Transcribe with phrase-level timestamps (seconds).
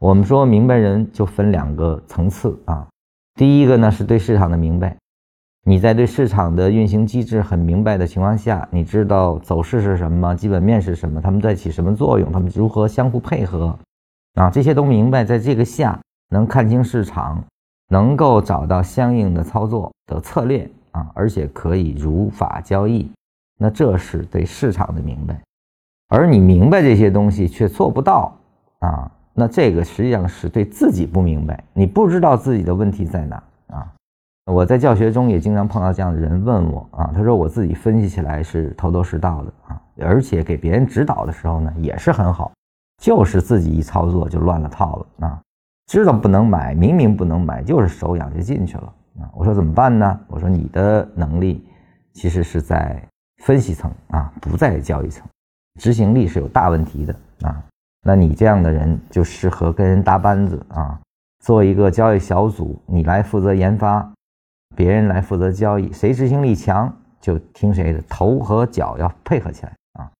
[0.00, 2.88] 我们说明白人就分两个层次啊，
[3.34, 4.96] 第一个呢是对市场的明白，
[5.66, 13.78] 你在对市场的运行机制很明白的情况下，你知道走势是什么，基本面是什么，他们在起什么作用，他们如何相互配合，
[14.36, 17.44] 啊，这些都明白，在这个下能看清市场，
[17.90, 23.06] 能够找到相应的操作的策略啊，而且可以如法交易，
[23.58, 25.38] 那这是对市场的明白，
[26.08, 28.34] 而你明白这些东西却做不到
[28.78, 29.12] 啊。
[29.32, 33.92] 那这个实际上是对自己不明白，你不知道自己的问题在哪啊！
[34.46, 42.50] 我在教学中也经常碰到这样的人问我啊，他说我自己分析起来是头头是道的啊，而且给别人指导的时候呢也是很好，
[43.00, 45.40] 就是自己一操作就乱了套了啊！
[45.86, 49.30] 知道不能买，明明不能买，就是手痒就进去了啊！
[49.34, 50.20] 我说怎么办呢？
[50.26, 51.64] 我说你的能力
[52.12, 53.00] 其实是在
[53.44, 55.24] 分析层啊，不在交易层，
[55.80, 57.62] 执行力是有大问题的啊！
[58.02, 60.98] 那你这样的人就适合跟人搭班子啊，
[61.40, 64.10] 做一个交易小组，你来负责研发，
[64.74, 66.90] 别人来负责交易，谁执行力强
[67.20, 70.10] 就听谁的，头和脚要配合起来啊。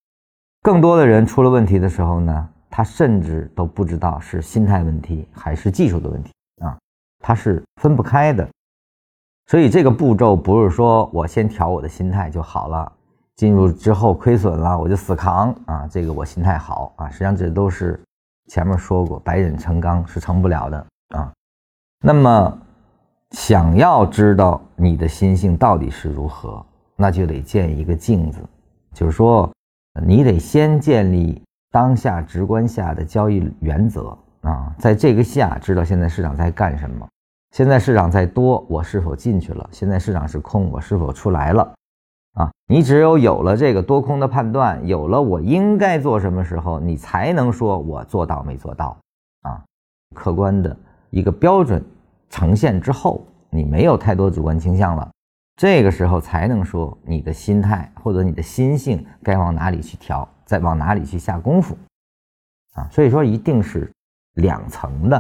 [0.63, 6.31] 更多的人出了问题的时候呢，他甚至都不知道是心态问题还是技术的问题
[6.63, 6.77] 啊，
[7.21, 8.47] 他是分不开的。
[9.47, 12.93] 所以这个步骤不是说我先调我的心态就好了。
[13.41, 15.89] 进入之后亏损了，我就死扛啊！
[15.91, 17.99] 这个我心态好啊，实际上这都是
[18.49, 21.33] 前面说过，百忍成钢是成不了的啊。
[22.05, 22.59] 那么
[23.31, 26.63] 想要知道你的心性到底是如何，
[26.97, 28.41] 那就得建一个镜子，
[28.93, 29.51] 就是说
[30.05, 37.09] 你得先建立当下直观下的交易原则啊，在这个下知道现在市场在干什么，
[37.53, 39.67] 现在市场在多，我是否进去了？
[39.73, 41.73] 现在市场是空，我是否出来了？
[42.35, 48.97] 啊，你只有有了这个多空的判断，有了我应该做什么时候，你才能说我做到没做到
[49.43, 49.61] 啊？
[50.15, 50.77] 客观的
[51.11, 51.85] 一个标准
[52.29, 55.11] 呈现之后，你没有太多主观倾向了，
[55.57, 61.77] 这个时候才能说你的心态或者你的心性该往哪里去调，再往哪里去下功夫
[62.75, 62.87] 啊？
[62.93, 63.93] 所以说一定是
[64.35, 65.17] 两层的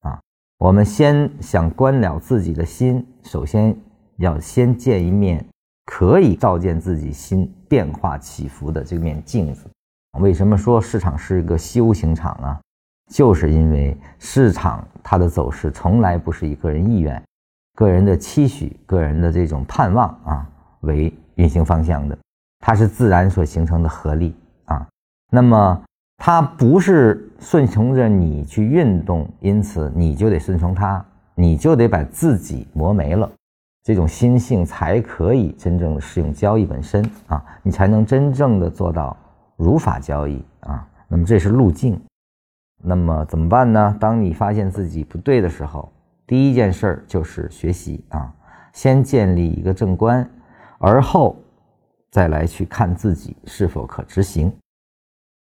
[0.00, 0.18] 啊。
[0.58, 3.78] 我们先想观了自己的心，首先
[4.16, 5.46] 要先见一面。
[5.90, 9.66] 可以照见自己心变化起伏的这面镜子。
[10.20, 12.60] 为什么说市场是一个修行场啊？
[13.10, 17.20] 就是因为市场它的走势从来不是以个人意愿、
[17.74, 20.46] 个人的期许、个人的这种盼望啊
[20.80, 22.16] 为运行方向的，
[22.60, 24.86] 它是自然所形成的合力啊。
[25.32, 25.82] 那么
[26.18, 31.02] 它不是顺从着你去运动，因此你就得顺从它，
[31.34, 33.30] 你就得把自己磨没了。
[33.88, 39.16] 这种心性才可以真正的适用交易本身啊，你才能真正的做到
[39.56, 40.86] 如法交易啊。
[41.08, 41.98] 那么这是路径。
[42.82, 43.96] 那么怎么办呢？
[43.98, 45.90] 当你发现自己不对的时候，
[46.26, 48.30] 第一件事儿就是学习啊，
[48.74, 50.28] 先建立一个正观，
[50.76, 51.34] 而后
[52.10, 54.52] 再来去看自己是否可执行。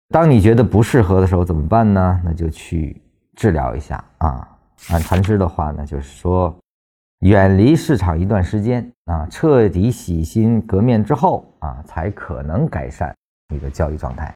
[0.10, 2.22] 当你觉得不适合的时候怎么办呢？
[2.24, 3.02] 那就去
[3.36, 4.48] 治疗一下啊。
[4.92, 6.56] 按禅师的话呢，就是说。
[7.26, 13.12] 远离市场一段时间啊，彻底洗心革面之后啊，才可能改善
[13.52, 14.32] 你的交易状态。